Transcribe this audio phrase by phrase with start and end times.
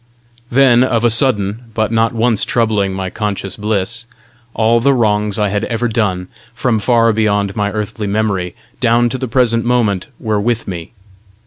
[0.49, 4.07] Then, of a sudden, but not once troubling my conscious bliss,
[4.55, 9.19] all the wrongs I had ever done, from far beyond my earthly memory down to
[9.19, 10.93] the present moment, were with me.